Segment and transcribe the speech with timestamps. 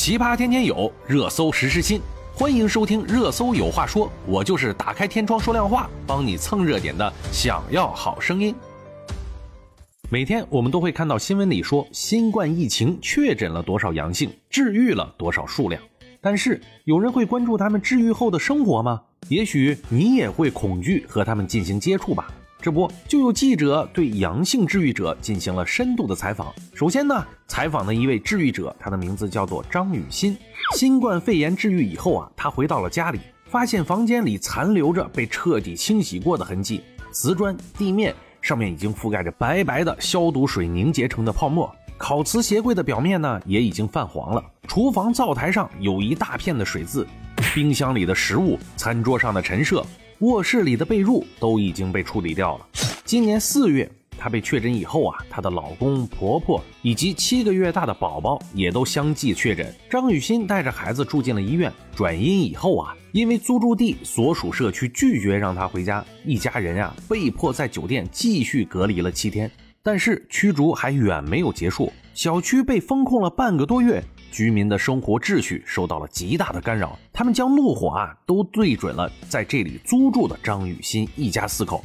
[0.00, 2.00] 奇葩天天有，热搜时时新。
[2.32, 7.12] 欢迎收听《热搜有话说》，我就是打开天窗说亮话，帮你蹭热点的。
[7.30, 8.54] 想要好声音。
[10.08, 15.82] 每天我们都会看到新闻里说，新冠疫情确诊了多少阳性，治愈了多少数量。
[16.22, 19.02] 但是有人会关注他们治愈后的生活吗？
[19.28, 22.32] 也许你也会恐惧和他们进行接触吧。
[22.62, 26.52] 这不，就有记者对阳性治愈者进行了深度的采访。
[26.74, 30.36] 首先呢，采访的一位治愈者，他的名字叫做张雨欣。
[30.74, 36.82] 新冠肺炎治愈以后啊，他回到了家里，发现房间里残留着被彻底清洗过的痕迹，
[37.12, 47.06] 瓷砖、地面上面已经覆盖着白白的消毒水凝结成的泡沫，烤瓷鞋柜的表面呢也已经泛黄了，厨房灶台上有一大片的水渍，
[47.54, 49.82] 冰箱里的食物、餐桌上的陈设。
[50.20, 52.66] 卧室里的被褥都已经被处理掉了。
[53.06, 59.74] 今年四月，她被确诊以后啊，她的老公、婆婆以及七个月大的宝宝也都相继确诊。
[59.88, 69.50] 张雨欣带着孩子住进了医院，转阴以后啊，因为租住地所属社区拒绝让她回家，一家人啊被迫在酒店继续隔离了七天。
[69.82, 74.04] 但是驱逐还远没有结束，小区被封控了半个多月。
[74.30, 81.84] 居民的生活秩序受到了极大的干扰，他们将怒火啊都对准了在这里租住的张雨欣一家四口。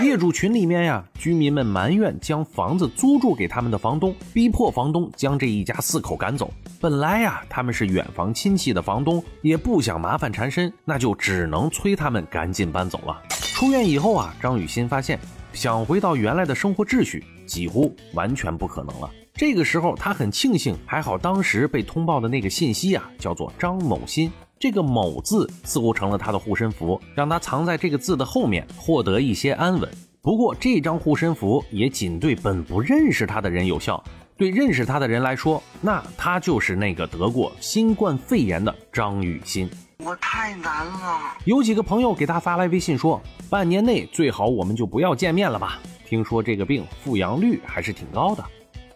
[0.00, 6.52] 业主群里面呀，居民们埋怨将房子租住给他们的房东，逼迫房东将这一家四口赶走。
[6.80, 13.20] 本来呀，他们是远房亲戚的房东，也不想麻烦缠身，那就只能催他们赶紧搬走了。
[13.30, 15.18] 出院以后啊，张雨欣发现
[15.52, 19.10] 想回到原来的生活秩序几乎完全不可能了。
[19.36, 24.30] 这个时候，他很庆幸，还好当时被通报的那个信息啊，叫做张某新。
[24.60, 29.90] 这个“某”字似乎成了他的护身符，让他藏在这个字的后面，获得一些安稳。
[30.22, 34.02] 不过，这张护身符也仅对本不认识他的人有效，
[34.36, 39.68] 对认识他的人来说，那他就是那个得过新冠肺炎的张雨欣。
[39.98, 41.36] 我太难了。
[41.44, 45.80] 有几个朋友给他发来微信说，半年内最好我们就不要见面了吧？
[46.06, 48.44] 听说这个病复阳率还是挺高的。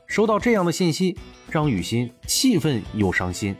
[0.08, 1.16] 收到这样的信息，
[1.50, 3.54] 张雨欣气愤又伤心。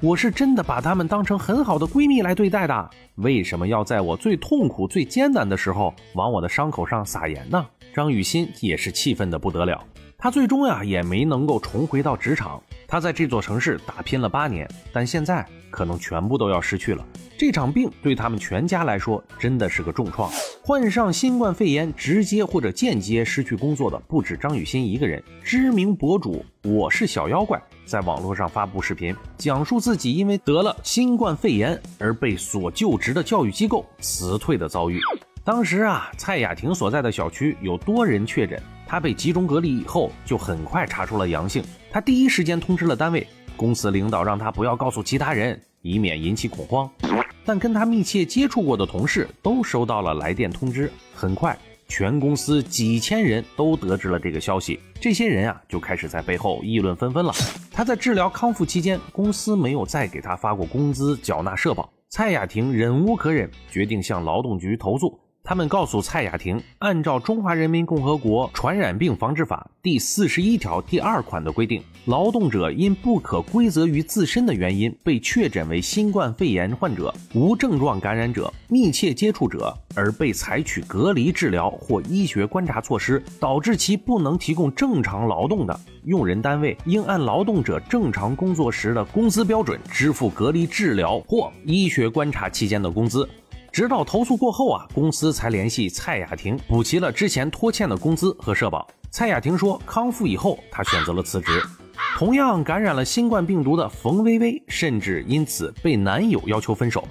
[0.00, 7.64] 我是真的把她们当成很好的闺蜜来对待的，为什么要在我最痛苦、最艰难的时候往我的伤口上撒盐呢？
[7.94, 9.80] 张雨欣也是气愤的不得了。
[10.18, 12.60] 她最终呀也没能够重回到职场。
[12.88, 17.06] 她在这座城市打拼了八年，但现在可能全部都要失去了。
[17.38, 20.28] 这场病对他们全家来说真的是个重创。
[20.64, 25.20] 患上新冠肺炎，直接或者间接失去工作的不止张雨欣一个人。
[25.42, 35.00] 知名博主我是小妖怪在网络上发布视频，讲述自己因为得了新冠肺炎而被所就职的教育机构辞退的遭遇。
[35.42, 41.60] 当时啊，蔡雅婷所在的小区有多人确诊，她被集中隔离以后就很快查出了阳性。
[41.90, 46.88] 她第一时间通知了单位，公司领导让她不要告诉其他人，以免引起恐慌。
[47.44, 51.58] 但跟他密切接触过的同事都收到了来电通知，很快
[51.88, 54.80] 全公司几千人都得知了这个消息。
[55.00, 57.32] 这些人啊就开始在背后议论纷纷了。
[57.70, 61.92] 他在治疗康复期间，公司没有再给他发过工资、缴纳社保。
[62.08, 65.18] 蔡雅婷忍无可忍，决定向劳动局投诉。
[65.44, 93.28] 他们告诉蔡雅婷，按照《中华人民共和国传染病防治法》第四十一条第二款的规定，劳动者因不可归责于自身的原因被确诊为新冠肺炎患者、无症状感染者、密切接触者，而被采取隔离治疗或医学观察措施，导致其不能提供正常劳动的，用人单位应按劳动者正常工作时的工资标准支付隔离治疗或医学观察期间的工资。
[93.72, 98.86] 直到投诉过后啊，公司才联系蔡雅婷补齐了之前拖欠的工资和社保。
[99.10, 101.62] 蔡雅婷说，康复以后，她选择了辞职。
[102.18, 107.08] 同样感染了新冠病毒的冯薇薇，甚至因此被男友要求分手。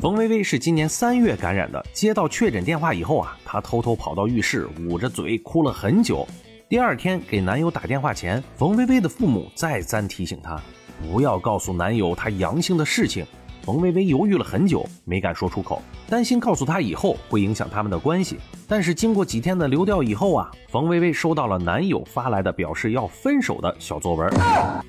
[0.00, 6.26] 冯薇薇是今年三月感染的，接到确诊电话以后啊，她偷偷跑到浴室，捂着嘴哭了很久。
[6.68, 10.60] 第二天给男友打电话前，冯薇薇的父母再三提醒她，
[11.00, 13.24] 不要告诉男友她阳性的事情。
[13.62, 18.38] 冯薇薇犹豫了很久，没敢说出口，担心告诉他以后会影响他们的关系。
[18.66, 24.28] 但是经过几天的流调以后啊，冯薇薇收到了男友发来的表示要分手的小作文。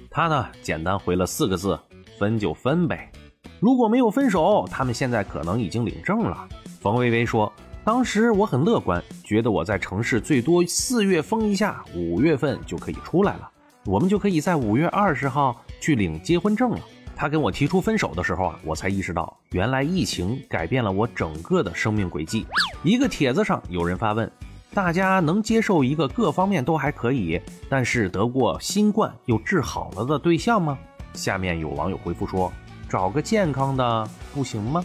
[0.09, 1.77] 她呢，简单回了四个字：
[2.18, 3.12] 分就分呗。
[3.59, 6.47] 如果没有分手，他们现在可能已经领证了。
[6.79, 7.51] 冯薇薇说
[7.83, 13.50] ：“当时我很乐观，觉得我在城市最多四月封一下，五月份就可以出来了，
[13.85, 16.79] 我们就可以在五月二十号去领结婚证了。”
[17.21, 22.47] 他跟我提出分手的时候啊，我才意识到，原来疫情改变了我整个的生命轨迹。
[22.81, 24.27] 一个帖子上有人发问：
[24.73, 27.39] 大家能接受一个各方面都还可以，
[27.69, 30.75] 但是得过新冠又治好了的对象吗？
[31.13, 32.51] 下面有网友回复说
[32.89, 34.81] ：“找个健康的不行吗？”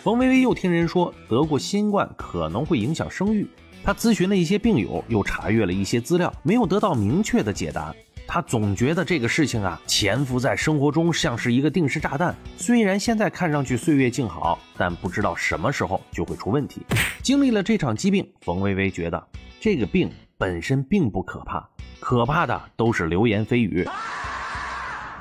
[0.00, 3.44] 冯薇薇又听人说得过新冠可能会影响生育，
[3.82, 7.92] 她咨询了一些病友，又查阅了一些资料，没有得到明确的解答。
[8.32, 12.32] 他总觉得这个事情啊潜伏在生活中，像是一个定时炸弹。
[12.56, 16.80] 虽然现在看上去岁月静好，但不知道什么时候就会出问题。
[17.24, 19.20] 经历了这场疾病，冯薇薇觉得
[19.58, 21.68] 这个病本身并不可怕，
[21.98, 23.84] 可怕的都是流言蜚语。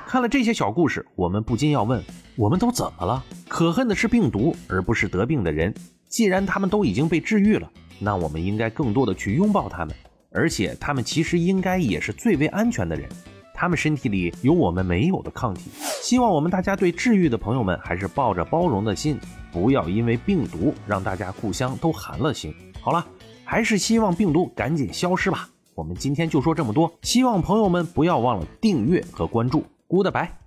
[0.05, 2.03] 看了这些小故事，我们不禁要问：
[2.35, 3.23] 我们都怎么了？
[3.47, 5.73] 可恨的是病毒，而不是得病的人。
[6.07, 7.67] 既然他们都已经被治愈了，
[7.97, 9.95] 那我们应该更多的去拥抱他们，
[10.31, 13.09] 而且他们其实应该也是最为安全的人。
[13.53, 15.69] 他们身体里有我们没有的抗体。
[16.01, 19.19] 希望我们大家对治愈的朋友们还是抱着包容的心，
[19.51, 22.55] 不要因为病毒让大家互相都寒了心。
[22.79, 23.05] 好了，
[23.43, 25.49] 还是希望病毒赶紧消失吧。
[25.75, 29.65] 我们今天就说这么多，希望朋友们不要忘了订阅和关注。
[29.89, 30.38] Goodbye。